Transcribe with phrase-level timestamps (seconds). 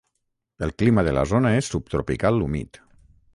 [0.67, 2.81] El clima de la zona és subtropical humit.